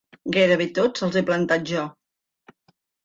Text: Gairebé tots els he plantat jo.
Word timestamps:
Gairebé 0.35 0.65
tots 0.79 1.05
els 1.09 1.19
he 1.21 1.23
plantat 1.27 1.67
jo. 1.73 1.85